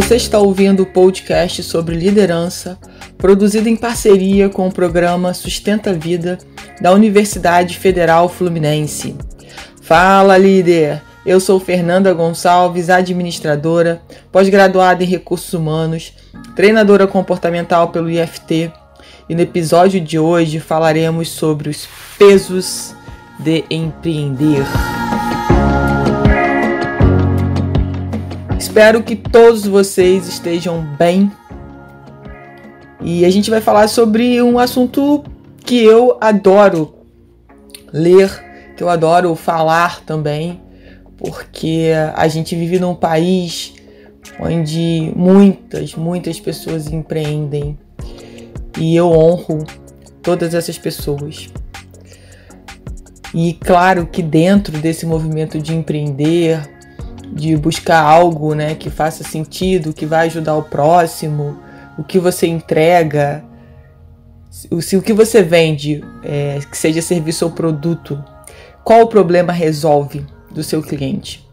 [0.00, 2.78] Você está ouvindo o podcast sobre liderança,
[3.18, 6.38] produzido em parceria com o programa Sustenta Vida
[6.80, 9.14] da Universidade Federal Fluminense.
[9.82, 11.02] Fala, líder!
[11.24, 14.00] Eu sou Fernanda Gonçalves, administradora,
[14.32, 16.14] pós-graduada em recursos humanos,
[16.56, 18.72] treinadora comportamental pelo IFT,
[19.28, 21.86] e no episódio de hoje falaremos sobre os
[22.18, 22.94] pesos
[23.38, 24.64] de empreender.
[28.70, 31.28] Espero que todos vocês estejam bem.
[33.00, 35.24] E a gente vai falar sobre um assunto
[35.64, 36.94] que eu adoro
[37.92, 38.30] ler,
[38.76, 40.60] que eu adoro falar também,
[41.16, 43.74] porque a gente vive num país
[44.38, 47.76] onde muitas, muitas pessoas empreendem.
[48.78, 49.66] E eu honro
[50.22, 51.48] todas essas pessoas.
[53.34, 56.78] E claro que dentro desse movimento de empreender,
[57.32, 61.58] de buscar algo né, que faça sentido, que vai ajudar o próximo,
[61.96, 63.44] o que você entrega,
[64.50, 68.22] se o que você vende, é, que seja serviço ou produto,
[68.82, 71.48] qual o problema resolve do seu cliente.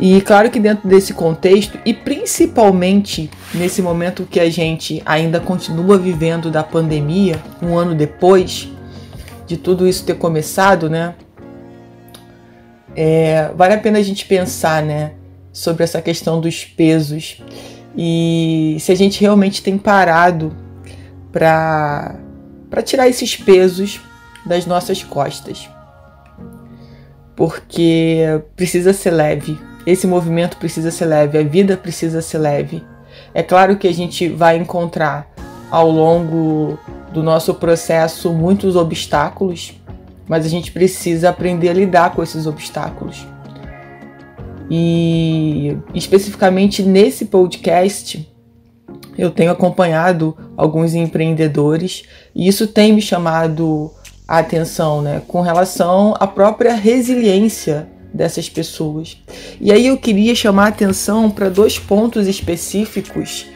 [0.00, 5.98] E claro que dentro desse contexto, e principalmente nesse momento que a gente ainda continua
[5.98, 8.68] vivendo da pandemia, um ano depois
[9.44, 11.14] de tudo isso ter começado, né?
[13.00, 15.12] É, vale a pena a gente pensar, né,
[15.52, 17.40] sobre essa questão dos pesos
[17.96, 20.52] e se a gente realmente tem parado
[21.30, 22.16] para
[22.68, 24.00] para tirar esses pesos
[24.44, 25.70] das nossas costas.
[27.36, 29.56] Porque precisa ser leve.
[29.86, 32.82] Esse movimento precisa ser leve, a vida precisa ser leve.
[33.32, 35.30] É claro que a gente vai encontrar
[35.70, 36.76] ao longo
[37.12, 39.80] do nosso processo muitos obstáculos,
[40.28, 43.26] mas a gente precisa aprender a lidar com esses obstáculos.
[44.70, 48.28] E especificamente nesse podcast,
[49.16, 53.90] eu tenho acompanhado alguns empreendedores e isso tem me chamado
[54.26, 59.16] a atenção, né, com relação à própria resiliência dessas pessoas.
[59.58, 63.46] E aí eu queria chamar a atenção para dois pontos específicos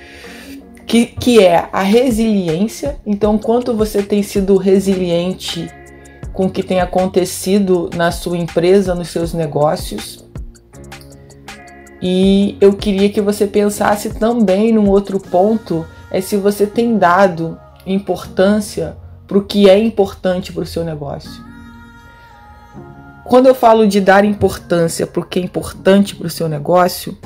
[0.87, 2.97] que, que é a resiliência.
[3.07, 5.71] Então, quanto você tem sido resiliente
[6.33, 10.25] com o que tem acontecido na sua empresa, nos seus negócios.
[12.01, 17.59] E eu queria que você pensasse também num outro ponto, é se você tem dado
[17.87, 21.53] importância para o que é importante para o seu negócio.
[23.25, 27.17] Quando eu falo de dar importância para o que é importante para o seu negócio,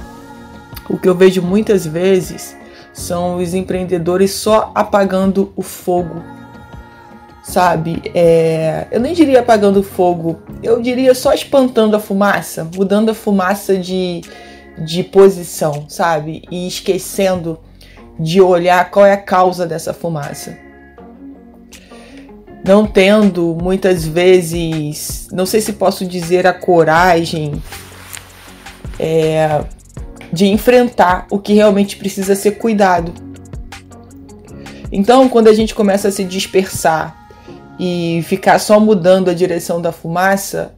[0.90, 2.56] o que eu vejo muitas vezes
[2.92, 6.35] são os empreendedores só apagando o fogo
[7.46, 8.02] sabe?
[8.12, 13.76] É, eu nem diria apagando fogo, eu diria só espantando a fumaça, mudando a fumaça
[13.78, 14.20] de,
[14.84, 16.42] de posição, sabe?
[16.50, 17.60] E esquecendo
[18.18, 20.58] de olhar qual é a causa dessa fumaça.
[22.66, 27.62] Não tendo muitas vezes, não sei se posso dizer a coragem
[28.98, 29.62] é,
[30.32, 33.14] de enfrentar o que realmente precisa ser cuidado.
[34.90, 37.25] Então, quando a gente começa a se dispersar
[37.78, 40.74] e ficar só mudando a direção da fumaça,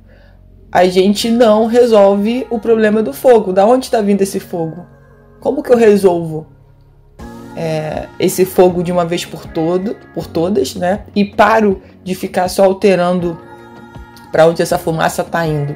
[0.71, 3.53] a gente não resolve o problema do fogo.
[3.53, 4.85] Da onde está vindo esse fogo?
[5.41, 6.47] Como que eu resolvo
[7.57, 11.05] é, esse fogo de uma vez por todo, por todas, né?
[11.15, 13.39] E paro de ficar só alterando
[14.33, 15.75] para onde essa fumaça está indo.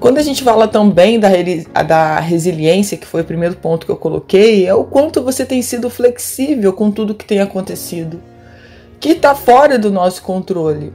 [0.00, 1.28] Quando a gente fala também da,
[1.86, 5.62] da resiliência, que foi o primeiro ponto que eu coloquei, é o quanto você tem
[5.62, 8.20] sido flexível com tudo que tem acontecido
[9.04, 10.90] que está fora do nosso controle,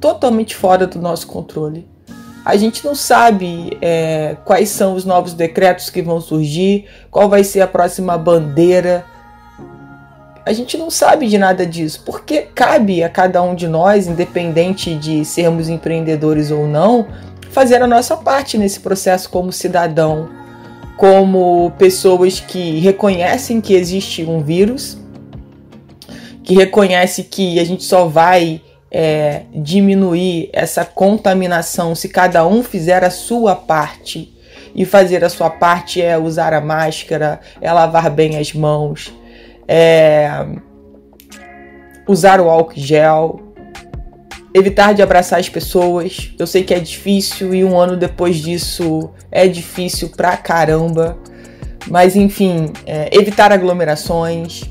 [0.00, 1.86] totalmente fora do nosso controle.
[2.44, 7.44] A gente não sabe é, quais são os novos decretos que vão surgir, qual vai
[7.44, 9.04] ser a próxima bandeira.
[10.44, 14.96] A gente não sabe de nada disso, porque cabe a cada um de nós, independente
[14.96, 17.06] de sermos empreendedores ou não,
[17.52, 20.28] fazer a nossa parte nesse processo como cidadão,
[20.96, 24.98] como pessoas que reconhecem que existe um vírus
[26.46, 33.02] que reconhece que a gente só vai é, diminuir essa contaminação se cada um fizer
[33.02, 34.32] a sua parte.
[34.72, 39.12] E fazer a sua parte é usar a máscara, é lavar bem as mãos,
[39.66, 40.30] é
[42.06, 43.40] usar o álcool gel,
[44.54, 46.32] evitar de abraçar as pessoas.
[46.38, 51.18] Eu sei que é difícil e um ano depois disso é difícil pra caramba.
[51.88, 54.62] Mas enfim, é, evitar aglomerações,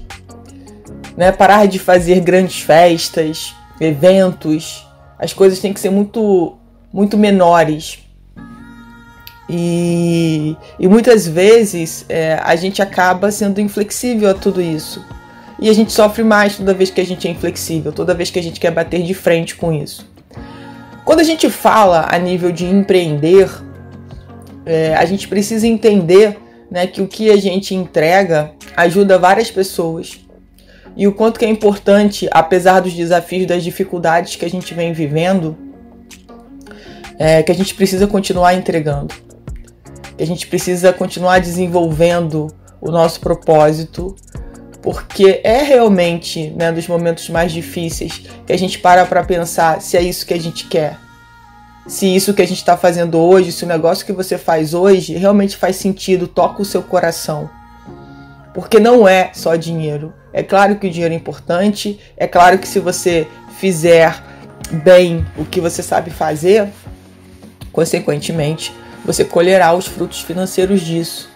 [1.17, 1.31] né?
[1.31, 4.85] Parar de fazer grandes festas, eventos.
[5.17, 6.57] As coisas têm que ser muito,
[6.91, 7.99] muito menores.
[9.47, 15.05] E, e muitas vezes é, a gente acaba sendo inflexível a tudo isso.
[15.59, 18.39] E a gente sofre mais toda vez que a gente é inflexível, toda vez que
[18.39, 20.05] a gente quer bater de frente com isso.
[21.05, 23.49] Quando a gente fala a nível de empreender,
[24.65, 26.37] é, a gente precisa entender
[26.69, 30.24] né, que o que a gente entrega ajuda várias pessoas
[30.95, 34.93] e o quanto que é importante, apesar dos desafios, das dificuldades que a gente vem
[34.93, 35.57] vivendo,
[37.19, 39.13] é, que a gente precisa continuar entregando,
[40.17, 42.47] que a gente precisa continuar desenvolvendo
[42.79, 44.15] o nosso propósito,
[44.81, 49.97] porque é realmente né, dos momentos mais difíceis que a gente para para pensar se
[49.97, 50.97] é isso que a gente quer.
[51.87, 55.15] Se isso que a gente está fazendo hoje, se o negócio que você faz hoje
[55.15, 57.49] realmente faz sentido, toca o seu coração.
[58.53, 60.13] Porque não é só dinheiro.
[60.35, 63.25] É claro que o dinheiro é importante, é claro que se você
[63.57, 64.21] fizer
[64.83, 66.67] bem o que você sabe fazer,
[67.71, 68.73] consequentemente,
[69.05, 71.31] você colherá os frutos financeiros disso.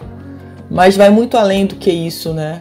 [0.70, 2.60] Mas vai muito além do que isso, né?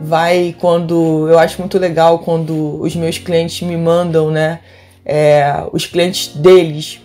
[0.00, 1.26] Vai quando.
[1.28, 4.60] Eu acho muito legal quando os meus clientes me mandam, né?
[5.04, 7.00] É, os clientes deles,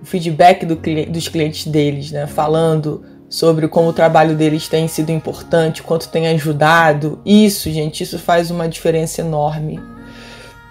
[0.00, 0.76] o feedback do,
[1.08, 2.28] dos clientes deles, né?
[2.28, 3.04] Falando
[3.34, 7.18] sobre como o trabalho deles tem sido importante, quanto tem ajudado.
[7.26, 9.80] Isso, gente, isso faz uma diferença enorme.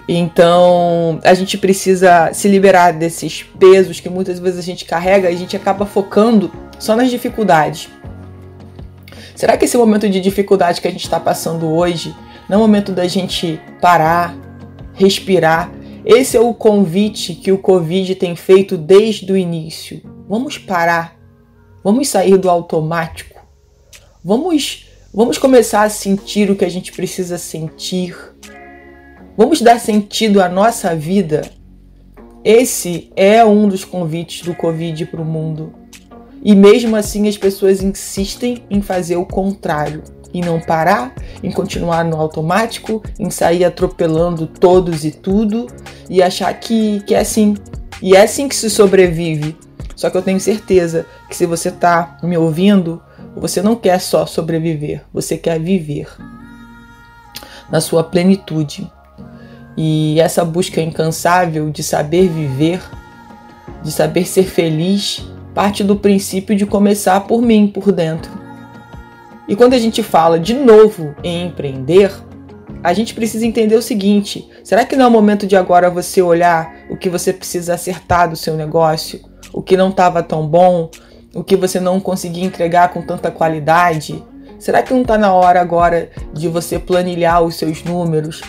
[0.07, 5.35] Então, a gente precisa se liberar desses pesos que muitas vezes a gente carrega e
[5.35, 6.49] a gente acaba focando
[6.79, 7.89] só nas dificuldades.
[9.35, 12.15] Será que esse momento de dificuldade que a gente está passando hoje
[12.47, 14.33] não é o momento da gente parar,
[14.93, 15.69] respirar?
[16.05, 20.01] Esse é o convite que o Covid tem feito desde o início.
[20.29, 21.22] Vamos parar,
[21.83, 23.39] vamos sair do automático,
[24.23, 28.15] vamos, vamos começar a sentir o que a gente precisa sentir
[29.35, 31.41] Vamos dar sentido à nossa vida?
[32.43, 35.73] Esse é um dos convites do Covid para o mundo.
[36.43, 42.05] E mesmo assim as pessoas insistem em fazer o contrário, em não parar, em continuar
[42.05, 45.65] no automático, em sair atropelando todos e tudo
[46.07, 47.55] e achar que, que é assim.
[48.03, 49.57] E é assim que se sobrevive.
[50.03, 53.01] Só que eu tenho certeza que se você está me ouvindo,
[53.33, 56.09] você não quer só sobreviver, você quer viver
[57.71, 58.91] na sua plenitude.
[59.77, 62.81] E essa busca incansável de saber viver,
[63.81, 68.29] de saber ser feliz, parte do princípio de começar por mim, por dentro.
[69.47, 72.11] E quando a gente fala de novo em empreender,
[72.83, 76.21] a gente precisa entender o seguinte: será que não é o momento de agora você
[76.21, 80.89] olhar o que você precisa acertar do seu negócio, o que não estava tão bom,
[81.33, 84.23] o que você não conseguia entregar com tanta qualidade?
[84.59, 88.41] Será que não está na hora agora de você planilhar os seus números,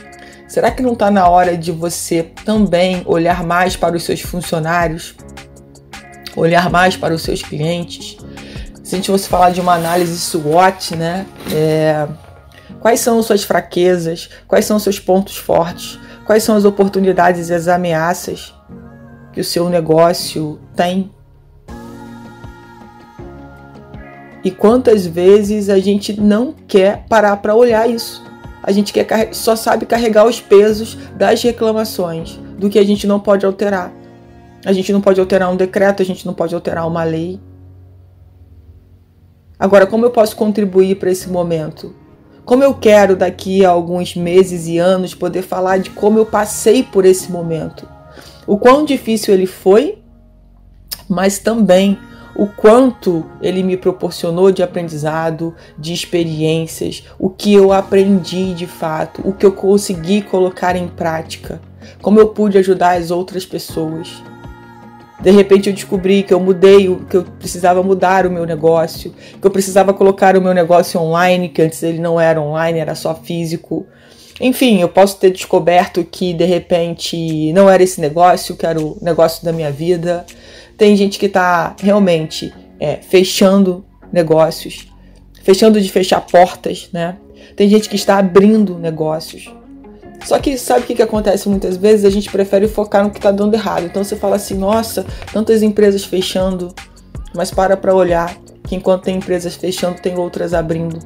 [0.54, 5.16] Será que não está na hora de você também olhar mais para os seus funcionários?
[6.36, 8.18] Olhar mais para os seus clientes?
[8.84, 11.26] Se a gente fosse falar de uma análise SWOT, né?
[11.52, 12.06] É,
[12.78, 14.30] quais são as suas fraquezas?
[14.46, 15.98] Quais são seus pontos fortes?
[16.24, 18.53] Quais são as oportunidades e as ameaças
[19.34, 21.10] que o seu negócio tem?
[24.42, 28.24] E quantas vezes a gente não quer parar para olhar isso?
[28.66, 33.20] a gente quer, só sabe carregar os pesos das reclamações, do que a gente não
[33.20, 33.92] pode alterar.
[34.64, 37.38] A gente não pode alterar um decreto, a gente não pode alterar uma lei.
[39.58, 41.94] Agora, como eu posso contribuir para esse momento?
[42.46, 46.82] Como eu quero, daqui a alguns meses e anos, poder falar de como eu passei
[46.82, 47.86] por esse momento?
[48.46, 49.98] O quão difícil ele foi,
[51.08, 51.98] mas também
[52.36, 59.22] o quanto ele me proporcionou de aprendizado, de experiências, o que eu aprendi de fato,
[59.24, 61.60] o que eu consegui colocar em prática,
[62.02, 64.22] como eu pude ajudar as outras pessoas.
[65.20, 69.46] De repente eu descobri que eu mudei, que eu precisava mudar o meu negócio, que
[69.46, 73.14] eu precisava colocar o meu negócio online, que antes ele não era online, era só
[73.14, 73.86] físico.
[74.40, 78.98] Enfim, eu posso ter descoberto que de repente não era esse negócio, que era o
[79.00, 80.26] negócio da minha vida.
[80.76, 84.88] Tem gente que está realmente é, fechando negócios,
[85.42, 87.16] fechando de fechar portas, né?
[87.54, 89.52] Tem gente que está abrindo negócios.
[90.24, 92.04] Só que sabe o que, que acontece muitas vezes?
[92.04, 93.84] A gente prefere focar no que está dando errado.
[93.84, 96.74] Então você fala assim, nossa, tantas empresas fechando,
[97.34, 100.98] mas para para olhar que enquanto tem empresas fechando, tem outras abrindo.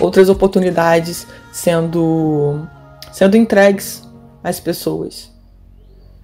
[0.00, 2.66] Outras oportunidades sendo,
[3.12, 4.02] sendo entregues
[4.42, 5.30] às pessoas.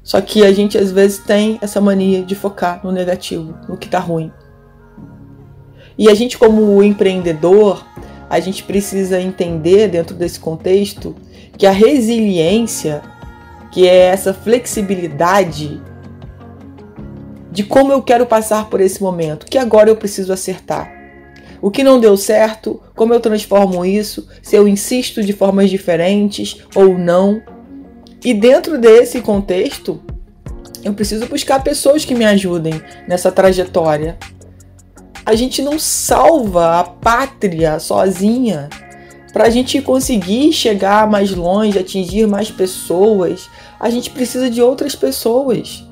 [0.03, 3.89] Só que a gente às vezes tem essa mania de focar no negativo, no que
[3.89, 4.33] tá ruim.
[5.99, 7.85] E a gente, como empreendedor,
[8.31, 11.15] a gente precisa entender dentro desse contexto
[11.59, 13.03] que a resiliência,
[13.71, 15.83] que é essa flexibilidade,
[17.51, 20.98] de como eu quero passar por esse momento, que agora eu preciso acertar.
[21.61, 26.59] O que não deu certo, como eu transformo isso, se eu insisto de formas diferentes
[26.75, 27.43] ou não.
[28.25, 30.01] E dentro desse contexto,
[30.85, 34.17] eu preciso buscar pessoas que me ajudem nessa trajetória.
[35.27, 38.69] A gente não salva a pátria sozinha.
[39.33, 44.95] Para a gente conseguir chegar mais longe, atingir mais pessoas, a gente precisa de outras
[44.95, 45.88] pessoas.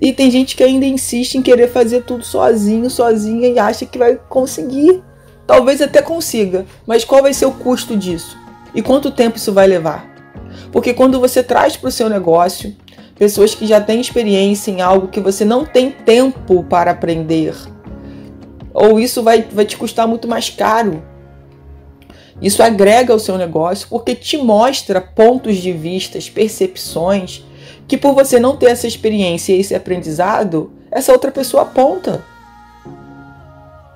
[0.00, 3.98] E tem gente que ainda insiste em querer fazer tudo sozinho, sozinha e acha que
[3.98, 5.02] vai conseguir.
[5.46, 8.36] Talvez até consiga, mas qual vai ser o custo disso?
[8.74, 10.04] E quanto tempo isso vai levar?
[10.72, 12.76] Porque quando você traz para o seu negócio
[13.14, 17.54] pessoas que já têm experiência em algo que você não tem tempo para aprender,
[18.74, 21.02] ou isso vai, vai te custar muito mais caro.
[22.42, 27.42] Isso agrega ao seu negócio porque te mostra pontos de vistas, percepções
[27.86, 32.24] que por você não ter essa experiência e esse aprendizado, essa outra pessoa aponta.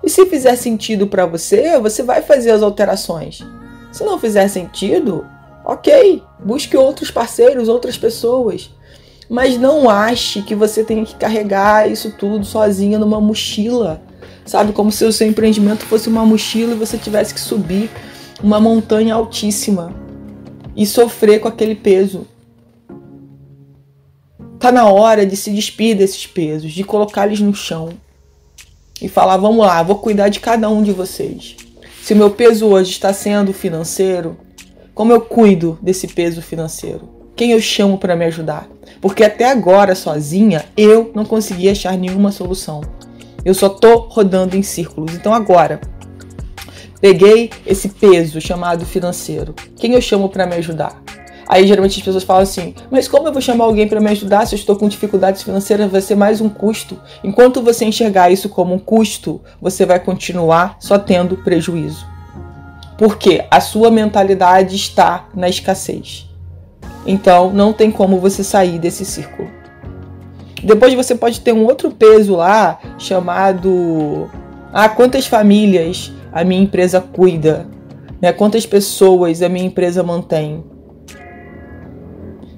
[0.03, 3.45] E se fizer sentido para você, você vai fazer as alterações.
[3.93, 5.27] Se não fizer sentido,
[5.65, 8.71] ok, busque outros parceiros, outras pessoas.
[9.29, 14.03] Mas não ache que você tem que carregar isso tudo sozinha numa mochila.
[14.45, 17.91] Sabe, como se o seu empreendimento fosse uma mochila e você tivesse que subir
[18.43, 19.95] uma montanha altíssima
[20.75, 22.27] e sofrer com aquele peso.
[24.61, 27.89] Tá na hora de se despir desses pesos, de colocá-los no chão
[29.01, 31.57] e falar: vamos lá, vou cuidar de cada um de vocês.
[32.03, 34.37] Se o meu peso hoje está sendo financeiro,
[34.95, 37.09] como eu cuido desse peso financeiro?
[37.35, 38.69] Quem eu chamo para me ajudar?
[39.01, 42.83] Porque até agora, sozinha, eu não consegui achar nenhuma solução.
[43.43, 45.15] Eu só tô rodando em círculos.
[45.15, 45.81] Então agora,
[47.01, 49.55] peguei esse peso chamado financeiro.
[49.77, 51.03] Quem eu chamo para me ajudar?
[51.51, 54.47] Aí geralmente as pessoas falam assim: mas como eu vou chamar alguém para me ajudar
[54.47, 55.91] se eu estou com dificuldades financeiras?
[55.91, 56.97] Vai ser mais um custo.
[57.25, 62.07] Enquanto você enxergar isso como um custo, você vai continuar só tendo prejuízo.
[62.97, 66.29] Porque a sua mentalidade está na escassez.
[67.05, 69.51] Então não tem como você sair desse círculo.
[70.63, 74.31] Depois você pode ter um outro peso lá chamado
[74.73, 77.67] ah, quantas famílias a minha empresa cuida,
[78.23, 78.33] né?
[78.33, 80.63] Quantas pessoas a minha empresa mantém?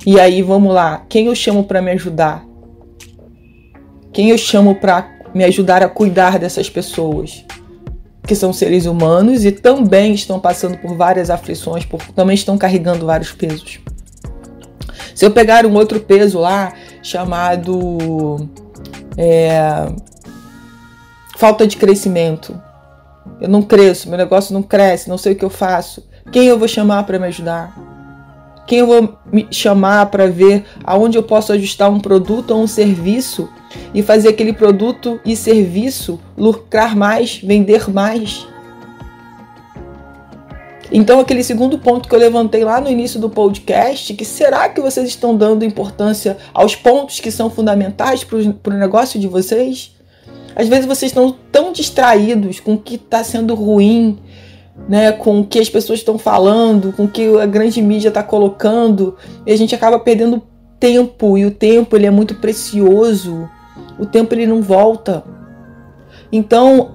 [0.04, 2.44] E aí, vamos lá, quem eu chamo para me ajudar?
[4.12, 7.44] Quem eu chamo para me ajudar a cuidar dessas pessoas?
[8.26, 13.06] Que são seres humanos e também estão passando por várias aflições, por, também estão carregando
[13.06, 13.78] vários pesos.
[15.14, 18.48] Se eu pegar um outro peso lá, chamado
[19.16, 19.86] é,
[21.36, 22.60] falta de crescimento,
[23.40, 26.04] eu não cresço, meu negócio não cresce, não sei o que eu faço.
[26.32, 27.91] Quem eu vou chamar para me ajudar?
[28.72, 32.66] Quem eu vou me chamar para ver aonde eu posso ajustar um produto ou um
[32.66, 33.46] serviço
[33.92, 38.46] e fazer aquele produto e serviço lucrar mais, vender mais?
[40.90, 44.80] Então, aquele segundo ponto que eu levantei lá no início do podcast, que será que
[44.80, 49.94] vocês estão dando importância aos pontos que são fundamentais para o negócio de vocês?
[50.56, 54.18] Às vezes vocês estão tão distraídos com o que está sendo ruim,
[54.88, 58.22] né, com o que as pessoas estão falando, com o que a grande mídia está
[58.22, 60.42] colocando, e a gente acaba perdendo
[60.78, 63.48] tempo, e o tempo ele é muito precioso.
[63.98, 65.22] O tempo ele não volta.
[66.32, 66.92] Então,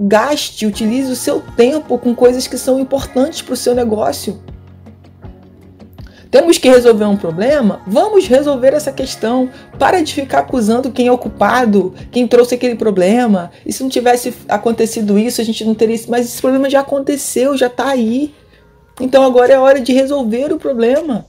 [0.00, 4.40] gaste, utilize o seu tempo com coisas que são importantes para o seu negócio.
[6.30, 7.80] Temos que resolver um problema?
[7.86, 9.50] Vamos resolver essa questão.
[9.78, 13.50] Para de ficar acusando quem é o culpado, quem trouxe aquele problema.
[13.66, 15.98] E se não tivesse acontecido isso, a gente não teria.
[16.08, 18.32] Mas esse problema já aconteceu, já está aí.
[19.00, 21.26] Então agora é hora de resolver o problema.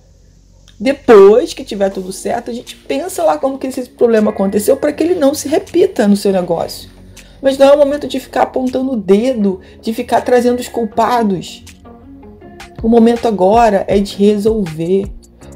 [0.79, 4.91] Depois que tiver tudo certo, a gente pensa lá como que esse problema aconteceu para
[4.91, 6.89] que ele não se repita no seu negócio.
[7.41, 11.63] Mas não é o momento de ficar apontando o dedo, de ficar trazendo os culpados.
[12.83, 15.05] O momento agora é de resolver.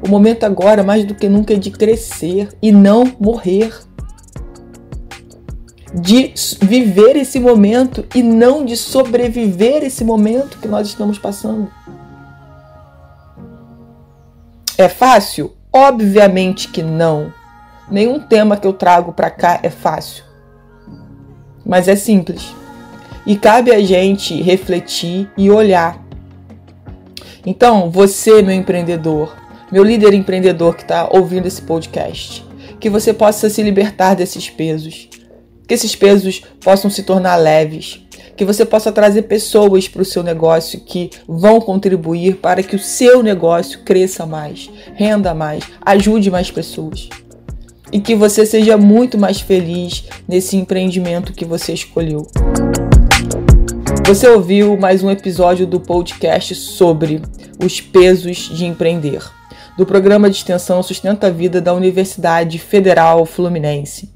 [0.06, 3.72] O momento agora, mais do que nunca, é de crescer e não morrer.
[5.92, 11.68] De viver esse momento e não de sobreviver esse momento que nós estamos passando.
[14.78, 15.52] É fácil?
[15.72, 17.32] Obviamente que não.
[17.90, 20.22] Nenhum tema que eu trago para cá é fácil.
[21.64, 22.54] Mas é simples.
[23.26, 26.05] E cabe a gente refletir e olhar
[27.46, 29.34] então, você, meu empreendedor,
[29.70, 32.44] meu líder empreendedor que está ouvindo esse podcast,
[32.80, 35.08] que você possa se libertar desses pesos,
[35.66, 38.00] que esses pesos possam se tornar leves,
[38.36, 42.80] que você possa trazer pessoas para o seu negócio que vão contribuir para que o
[42.80, 47.08] seu negócio cresça mais, renda mais, ajude mais pessoas.
[47.92, 52.26] e que você seja muito mais feliz nesse empreendimento que você escolheu.
[54.06, 57.20] Você ouviu mais um episódio do podcast sobre
[57.60, 59.20] os pesos de empreender,
[59.76, 64.14] do programa de extensão Sustenta a Vida da Universidade Federal Fluminense.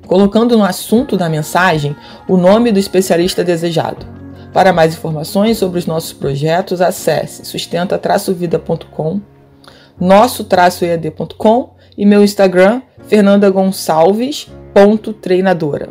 [0.08, 1.94] Colocando no assunto da mensagem
[2.28, 4.25] o nome do especialista desejado.
[4.56, 9.20] Para mais informações sobre os nossos projetos, acesse sustenta-vida.com,
[10.00, 15.90] nosso-ead.com e meu Instagram, fernandagonçalves.treinadora.